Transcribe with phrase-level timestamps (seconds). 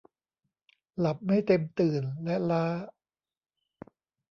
[0.99, 2.65] หลับไม่เต็มตื่น และล้า